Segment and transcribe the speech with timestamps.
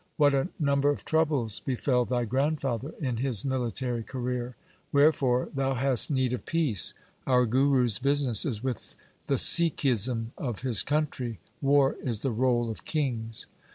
[0.17, 4.55] What a number of troubles befell thy grandfather in his military career!
[4.91, 6.95] Wherefore thou hast need of peace.
[7.27, 8.95] Our Guru's business is with
[9.27, 13.45] the Sikhism of his country; war is the role of kings.'